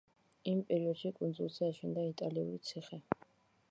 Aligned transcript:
იმ 0.51 0.63
პერიოდში 0.71 1.13
კუნძულზე 1.21 1.69
აშენდა 1.69 2.09
იტალიური 2.11 2.61
ციხე. 2.71 3.05